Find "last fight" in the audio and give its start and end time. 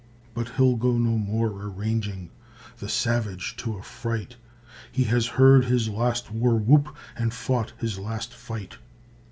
7.99-8.79